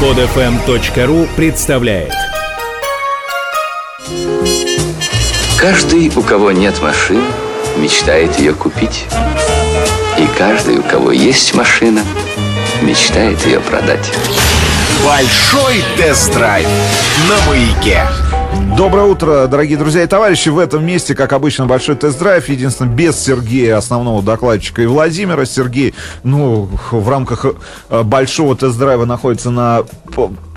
[0.00, 2.12] Подфм.ру представляет
[5.58, 7.24] Каждый, у кого нет машины,
[7.78, 9.06] мечтает ее купить.
[10.18, 12.02] И каждый, у кого есть машина,
[12.82, 14.12] мечтает ее продать.
[15.02, 16.66] Большой тест-драйв
[17.26, 18.02] на маяке.
[18.76, 20.50] Доброе утро, дорогие друзья и товарищи.
[20.50, 22.46] В этом месте, как обычно, большой тест-драйв.
[22.50, 25.46] Единственное, без Сергея, основного докладчика, и Владимира.
[25.46, 27.46] Сергей, ну, в рамках
[27.88, 29.84] э, большого тест-драйва находится на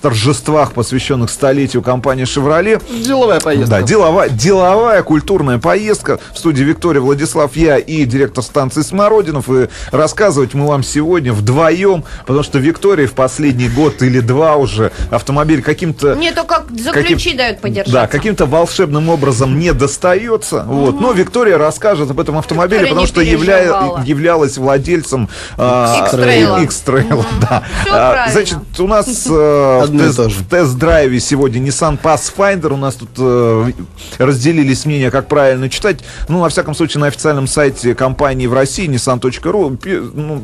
[0.00, 2.80] торжествах, посвященных столетию компании «Шевроле».
[3.04, 3.70] Деловая поездка.
[3.70, 6.18] Да, деловая, деловая, культурная поездка.
[6.34, 9.48] В студии Виктория Владислав, я и директор станции Смородинов.
[9.50, 14.92] И рассказывать мы вам сегодня вдвоем, потому что Виктория в последний год или два уже
[15.10, 16.14] автомобиль каким-то...
[16.14, 17.92] Мне только за каким- ключи дают подержаться.
[17.92, 20.64] Да, каким-то волшебным образом не достается.
[20.66, 21.00] Вот.
[21.00, 26.62] Но Виктория расскажет об этом автомобиле, Виктория потому что явля- являлась владельцем X-Trail.
[26.64, 27.62] X-Trail, да.
[27.84, 28.32] Всё А, правильно.
[28.32, 30.36] Значит, у нас э, Одно и тест- то же.
[30.40, 32.72] в тест-драйве сегодня Nissan Pathfinder.
[32.72, 33.72] У нас тут э,
[34.18, 36.00] разделились мнения, как правильно читать.
[36.28, 40.42] Ну, во всяком случае, на официальном сайте компании в России nissan.ru ну,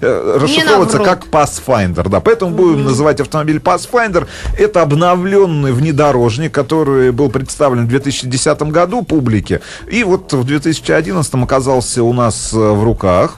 [0.00, 2.20] э, расшифровывается как Pathfinder, да.
[2.20, 4.26] Поэтому будем называть автомобиль Pathfinder.
[4.58, 9.60] Это обновленный внедорожник, который был представлен в 2010 году публике.
[9.90, 13.36] И вот в 2011 оказался у нас э, в руках.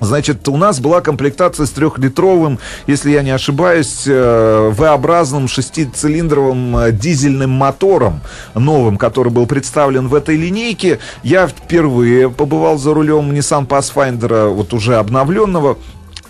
[0.00, 6.92] Значит, у нас была комплектация с трехлитровым, если я не ошибаюсь, э, V-образным шестицилиндровым э,
[6.92, 8.20] дизельным мотором
[8.54, 10.98] новым, который был представлен в этой линейке.
[11.22, 15.78] Я впервые побывал за рулем Nissan Pathfinder, вот уже обновленного.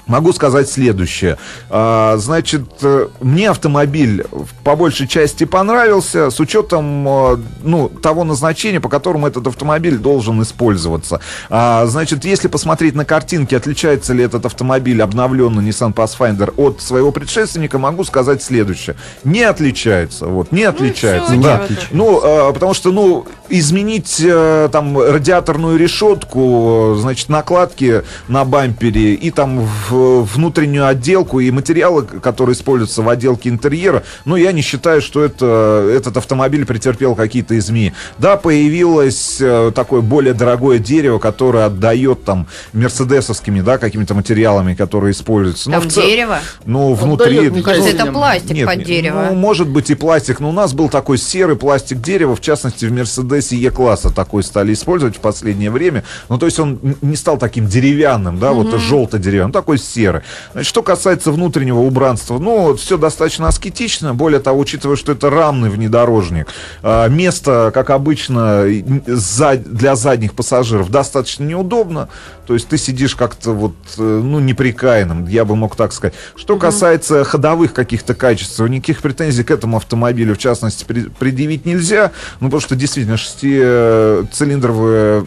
[0.08, 1.36] Могу сказать следующее.
[1.70, 4.24] А, Значит, э, мне автомобиль
[4.64, 10.42] по большей части понравился с учетом э, ну, того назначения, по которому этот автомобиль должен
[10.42, 11.20] использоваться.
[11.50, 17.12] А, Значит, если посмотреть на картинки, отличается ли этот автомобиль, обновленный Nissan Pathfinder, от своего
[17.12, 18.96] предшественника, могу сказать следующее.
[19.24, 20.26] Не отличается.
[20.26, 21.32] Вот, не отличается.
[21.32, 21.66] всё, да.
[21.90, 29.60] Ну, потому что, ну, изменить э, там радиаторную решетку, значит, накладки на бампере и там
[29.90, 35.24] в- внутреннюю отделку и материалы, которые используются в отделке интерьера, ну, я не считаю, что
[35.24, 37.94] это, этот автомобиль претерпел какие-то изменения.
[38.18, 45.12] Да, появилось э, такое более дорогое дерево, которое отдает там мерседесовскими, да, какими-то материалами, которые
[45.12, 45.70] используются.
[45.70, 46.38] Там в цел- дерево?
[46.64, 47.50] Ну, внутри...
[47.50, 49.28] Мне Кажется, это пластик Нет, под не- дерево.
[49.30, 52.86] Ну, может быть и пластик, но у нас был такой серый пластик дерева, в частности,
[52.86, 56.04] в Мерседесе Е-класса такой стали использовать в последнее время.
[56.28, 60.20] Ну, то есть он не стал таким деревянным, да, вот желто-деревянным, такой серый.
[60.52, 65.70] Значит, что касается внутреннего убранства, ну, все достаточно аскетично, более того, учитывая, что это рамный
[65.70, 66.48] внедорожник,
[66.82, 72.08] а, место, как обычно, для задних пассажиров достаточно неудобно,
[72.46, 76.14] то есть ты сидишь как-то вот, э, ну, неприкаянным, я бы мог так сказать.
[76.34, 82.48] Что касается ходовых каких-то качеств, никаких претензий к этому автомобилю, в частности, предъявить нельзя, ну,
[82.48, 85.24] потому что действительно шестицилиндровая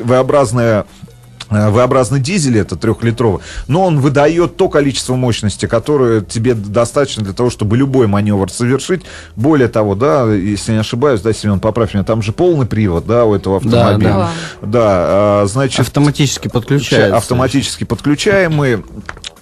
[0.00, 0.86] V-образная
[1.50, 7.50] V-образный дизель, это трехлитровый, но он выдает то количество мощности, которое тебе достаточно для того,
[7.50, 9.02] чтобы любой маневр совершить.
[9.36, 13.24] Более того, да, если не ошибаюсь, да, Семен, поправь меня, там же полный привод, да,
[13.24, 14.10] у этого Да, автомобиля.
[14.10, 14.30] да.
[14.62, 17.16] Да, а, значит, Автоматически подключается.
[17.16, 18.84] автоматически подключаемый.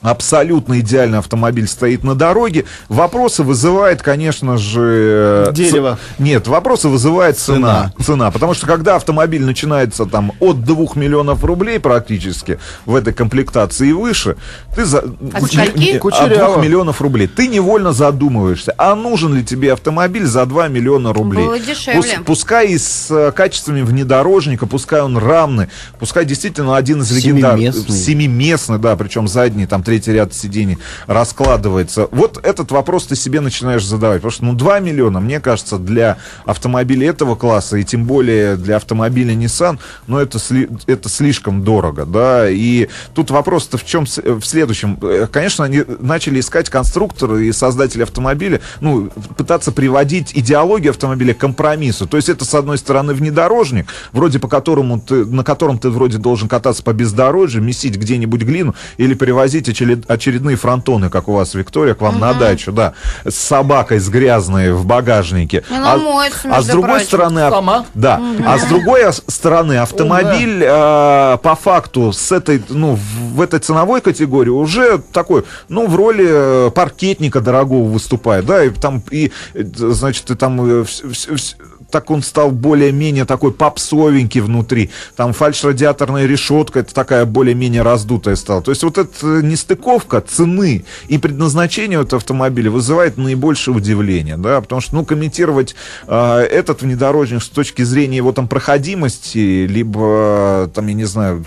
[0.03, 2.65] Абсолютно идеальный автомобиль стоит на дороге.
[2.89, 5.47] Вопросы вызывает, конечно же...
[5.49, 5.99] э, Дерево.
[6.17, 7.93] ц- Нет, вопросы вызывает цена.
[8.05, 8.31] Цена.
[8.31, 13.93] Потому что когда автомобиль начинается там от 2 миллионов рублей практически в этой комплектации и
[13.93, 14.37] выше,
[14.75, 14.99] ты за...
[15.01, 15.95] От скольки?
[15.97, 16.55] От Кучеряво.
[16.55, 17.27] 2 миллионов рублей.
[17.27, 21.45] Ты невольно задумываешься, а нужен ли тебе автомобиль за 2 миллиона рублей?
[21.45, 22.01] Было дешевле.
[22.01, 25.67] Пус- пускай и с э, качествами внедорожника, пускай он рамный,
[25.99, 27.75] пускай действительно один из легендарных...
[27.75, 27.97] Семиместный.
[27.97, 30.77] Семиместный, да, причем задний, там третий ряд сидений
[31.07, 32.09] раскладывается.
[32.11, 34.19] Вот этот вопрос ты себе начинаешь задавать.
[34.19, 38.77] Потому что, ну, 2 миллиона, мне кажется, для автомобиля этого класса, и тем более для
[38.77, 42.51] автомобиля Nissan, ну, это, сли- это слишком дорого, да.
[42.51, 44.07] И тут вопрос-то в чем?
[44.07, 44.99] с- В следующем.
[45.03, 51.39] Э, Конечно, они начали искать конструкторы и создатели автомобиля, ну, пытаться приводить идеологию автомобиля к
[51.39, 52.07] компромиссу.
[52.07, 56.19] То есть это, с одной стороны, внедорожник, вроде по которому ты, на котором ты вроде
[56.19, 59.78] должен кататься по бездорожью, месить где-нибудь глину или очеред-
[60.09, 62.95] очередные фронтоны, как у вас, Виктория, к вам на дачу, да,
[63.25, 65.65] с собакой, с грязной в багажнике.
[65.71, 67.07] Она моется, а с между другой прочим.
[67.07, 67.41] стороны...
[67.51, 67.85] Сама?
[67.95, 68.21] Да.
[68.47, 72.99] А с другой стороны, автомобиль э, по факту с этой, ну,
[73.35, 78.71] в этой ценовой категории уже такой, ну, в роли э, паркетника дорогого выступает, да, и
[78.71, 81.55] там, и, э, значит, и там э, вс- вс- вс-
[81.91, 84.91] так он стал более-менее такой попсовенький внутри.
[85.17, 88.63] Там фальш-радиаторная решетка, это такая более-менее раздутая стала.
[88.63, 94.81] То есть вот эта нестыковка цены и предназначения этого автомобиля вызывает наибольшее удивление, да, потому
[94.81, 95.75] что, ну, комментировать
[96.07, 101.45] э, этот внедорожник с точки зрения его там проходимости, либо, там, я не знаю,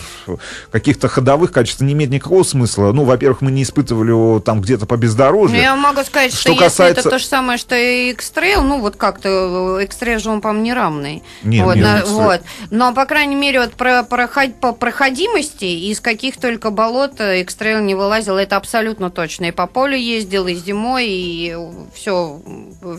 [0.71, 2.91] каких-то ходовых качеств не имеет никакого смысла.
[2.91, 5.57] Ну, во-первых, мы не испытывали его там где-то по Ну, бездорожью.
[5.59, 8.79] я могу сказать, что, Что если касается- это то же самое, что и X-Trail, ну
[8.81, 11.23] вот как-то э, X-Trail же он, по-моему, не равный.
[11.43, 12.13] Нет, вот, нет, на- X-Trail.
[12.23, 12.41] вот.
[12.69, 17.81] Но, по крайней мере, вот про, проход- по проходимости из каких только болот э, X-Trail
[17.81, 19.45] не вылазил, это абсолютно точно.
[19.45, 21.55] И по полю ездил, и зимой, и
[21.93, 22.39] все,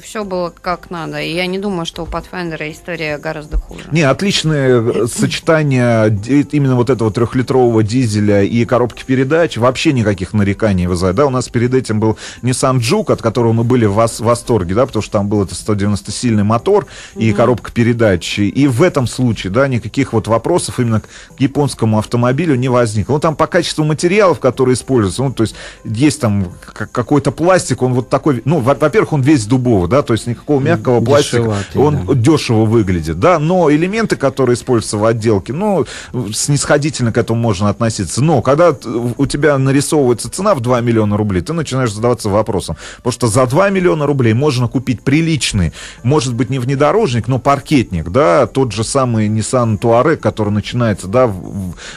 [0.02, 1.20] все было как надо.
[1.20, 3.84] И я не думаю, что у Pathfinder история гораздо хуже.
[3.92, 6.06] Не, отличное э, сочетание
[6.52, 9.56] именно вот этого трехлитрового дизеля и коробки передач.
[9.56, 11.16] Вообще никаких нареканий вызывает.
[11.16, 14.86] Да, у нас перед этим был Nissan Juke, от которого мы были в восторге, да,
[14.86, 16.86] потому что там был это 190-сильный мотор
[17.28, 18.38] и коробка передач.
[18.38, 21.08] И в этом случае, да, никаких вот вопросов именно к
[21.38, 23.14] японскому автомобилю не возникло.
[23.14, 25.54] Ну, там по качеству материалов, которые используются, ну, то есть
[25.84, 30.12] есть там какой-то пластик, он вот такой, ну, во- во-первых, он весь дубовый, да, то
[30.12, 32.14] есть никакого мягкого пластика, он да.
[32.14, 35.86] дешево выглядит, да, но элементы, которые используются в отделке, ну,
[36.32, 38.22] снисходительно к этому можно относиться.
[38.22, 38.74] Но когда
[39.16, 42.76] у тебя нарисовывается цена в 2 миллиона рублей, ты начинаешь задаваться вопросом.
[42.96, 45.72] Потому что за 2 миллиона рублей можно купить приличный,
[46.02, 51.26] может быть, не внедорожник, но паркетник, да, тот же самый Nissan Touareg, который начинается, да,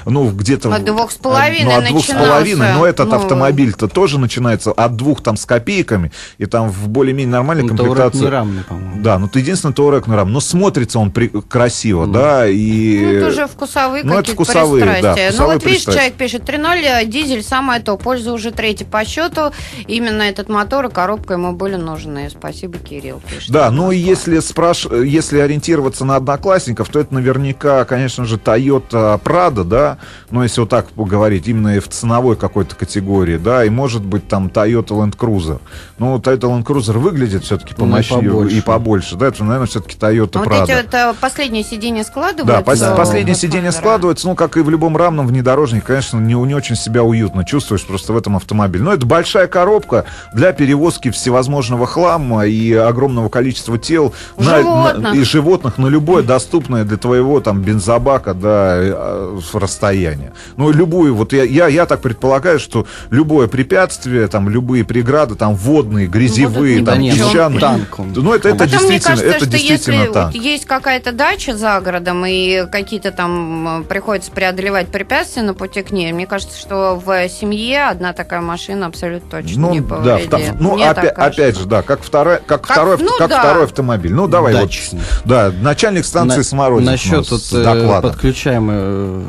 [0.06, 0.74] ну, где-то...
[0.74, 4.72] От двух с половиной Ну, от двух с половиной, но этот Ну, автомобиль-то тоже начинается
[4.72, 8.56] от двух там с копейками, и там в более-менее нормальной Ну, Таурек комплектации...
[8.58, 9.02] не по-моему.
[9.02, 13.00] Да, ну ты единственный Touareg на рам, но смотрится он при- красиво, да, и...
[13.02, 15.26] Ну, это уже вкусовые Ну, какие-то вкусовые, да, пристрастия.
[15.26, 19.52] ну, вкусовые вот видишь, человек пишет 3.0, дизель самое то, польза уже третий по счету.
[19.88, 22.30] Именно этот мотор и коробка ему были нужны.
[22.30, 23.22] Спасибо, Кирилл.
[23.30, 23.52] пишет.
[23.52, 24.86] Да, ну и если, спраш...
[24.86, 29.75] если ориентироваться на одноклассников, то это наверняка, конечно же, Toyota Prado, да,
[30.32, 34.48] ну если вот так поговорить, именно в ценовой какой-то категории, да, и может быть там
[34.48, 35.60] Toyota Land Cruiser.
[36.00, 38.58] Ну, Toyota Land Cruiser выглядит все-таки Ну, и побольше.
[38.58, 40.64] и побольше, да, это, наверное, все-таки Toyota А Вот Prado.
[40.64, 42.72] эти вот э, последние сиденья Да, складываются.
[42.72, 42.96] пос- Да.
[42.96, 43.78] последнее сиденье да.
[43.78, 47.86] складывается, ну, как и в любом рамном внедорожнике, конечно, не, не очень себя уютно чувствуешь
[47.86, 48.84] просто в этом автомобиле.
[48.84, 55.04] Но это большая коробка для перевозки всевозможного хлама и огромного количества тел на- Животных.
[55.14, 58.82] на- и животных на любое доступное для твоего там бензобака, да,
[59.56, 60.34] э, расстояние.
[60.58, 65.56] Ну, любую, вот я, я, я так предполагаю, что любое препятствие, там, любые преграды, там,
[65.56, 67.60] водные, грязевые, ни там, нет, песчаные.
[67.60, 68.14] танк он.
[68.16, 70.34] Ну, это, это Потом, мне действительно, кажется, это что действительно если танк.
[70.36, 75.82] вот есть какая-то дача за городом и какие-то там э, приходится преодолевать препятствия на пути
[75.82, 79.88] к ней, мне кажется, что в семье одна такая машина абсолютно точно Ну, не да,
[79.96, 80.30] повредит.
[80.34, 83.40] вта- ну Мне так опять, же, да, как, второй, как, Как- второй, ну как да.
[83.40, 84.14] второй автомобиль.
[84.14, 85.00] Ну, давай Дачный.
[85.00, 85.22] вот.
[85.26, 88.08] Да, начальник станции На- Смородинка Насчет вот, э, доклада.
[88.10, 89.22] подключаемой э,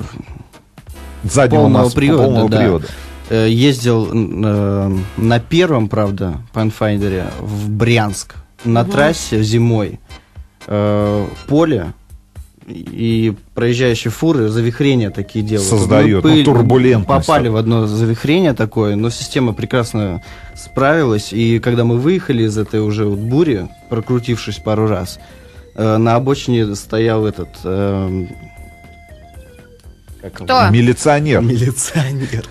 [1.24, 2.58] заднего полного масла, привода, полного да.
[2.58, 2.86] привода.
[3.30, 8.34] э, ездил э, на первом, правда, Pathfinder в Брянск
[8.64, 10.00] на трассе зимой.
[10.66, 11.92] Э, поле
[12.66, 15.68] и проезжающие фуры завихрения такие делают.
[15.68, 17.26] Создает, Мы ну, турбулентность.
[17.26, 20.22] Попали в одно завихрение такое, но система прекрасно
[20.56, 21.32] справилась.
[21.32, 25.20] И когда мы выехали из этой уже вот бури, прокрутившись пару раз,
[25.76, 27.50] э, на обочине стоял этот...
[27.64, 28.28] эм,
[30.31, 30.44] как?
[30.44, 30.69] Кто?
[30.70, 31.40] Милиционер.
[31.40, 32.44] Милиционер.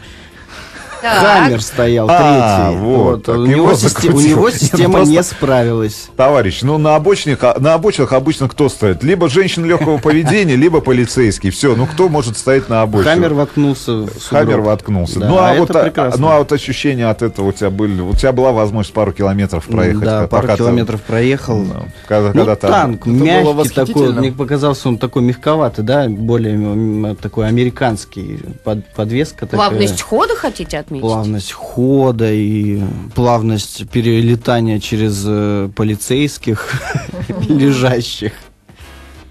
[1.14, 2.80] Хаммер стоял А, третий.
[2.84, 6.08] вот, у, его него у него система просто- не справилась.
[6.16, 9.04] Товарищ, ну на обочинах, на обочинах обычно кто стоит?
[9.04, 11.50] Либо женщина легкого поведения, либо полицейский.
[11.50, 13.12] Все, ну кто может стоять на обочине?
[13.14, 14.08] Хаммер воткнулся.
[14.30, 15.20] Хаммер воткнулся.
[15.20, 16.22] Да, ну, а это вот, а- прекрасно.
[16.22, 18.02] ну, а вот ощущения от этого у тебя были?
[18.02, 20.04] У тебя была возможность пару километров проехать?
[20.04, 21.58] Да, пару километров проехал.
[21.60, 27.48] Ну, когда, Ну, когда танк, мягкий такой, мне показался он такой мягковатый, да, более такой
[27.48, 29.70] американский, под- подвеска такая.
[29.70, 30.95] Плавность хода хотите отметить?
[31.02, 32.82] Плавность хода и
[33.14, 36.82] плавность перелетания через э, полицейских
[37.50, 38.34] лежащих.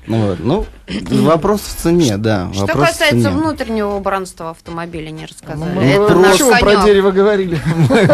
[0.06, 2.49] Ну, ну, вопрос в цене, да.
[2.53, 3.37] Что вопрос касается цене.
[3.37, 5.75] внутреннего убранства автомобиля, не рассказали.
[5.75, 7.59] Мы Это наш чего про дерево говорили?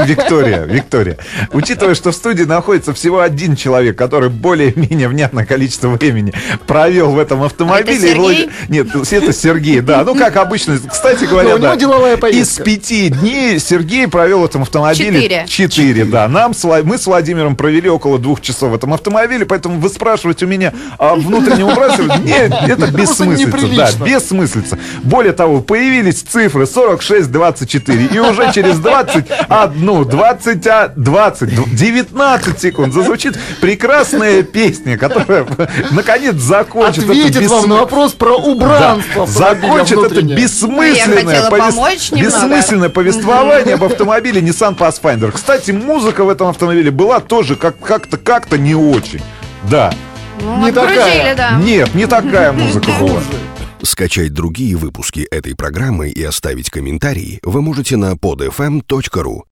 [0.07, 1.19] Виктория, Виктория.
[1.53, 6.33] Учитывая, что в студии находится всего один человек, который более-менее внятное количество времени
[6.67, 7.97] провел в этом автомобиле.
[7.97, 8.51] Это Сергей?
[8.69, 10.05] Нет, это Сергей, да.
[10.05, 10.79] Ну, как обычно.
[10.79, 11.77] Кстати говоря, Но у него да.
[11.77, 12.65] деловая Из поездка.
[12.65, 15.45] пяти дней Сергей провел в этом автомобиле Четыре.
[15.49, 16.29] четыре, да.
[16.29, 16.53] Нам
[16.85, 20.73] мы с Владимиром провели около двух часов в этом автомобиле, поэтому вы спрашиваете у меня
[20.99, 22.07] о внутреннем убранстве.
[22.25, 24.79] Нет, Это бессмыслица, да, бессмыслица.
[25.03, 32.93] Более того, появились цифры 46, 24, и уже через 21, 20, а, 20, 19 секунд
[32.95, 35.47] зазвучит прекрасная песня, которая
[35.91, 41.73] наконец закончит это Ответит вам бессмы- на вопрос про убранство да, закончит это бессмысленное, немного.
[42.13, 45.33] бессмысленное повествование об автомобиле Nissan Pathfinder.
[45.33, 49.21] Кстати, музыка в этом автомобиле была тоже как- как-то как-то не очень.
[49.71, 49.93] Да.
[50.43, 51.37] Ну, Не такая.
[51.37, 51.59] да.
[51.61, 53.23] Нет, не такая музыка была.
[53.83, 59.43] Скачать другие выпуски этой программы и оставить комментарии вы можете на podfm.ru.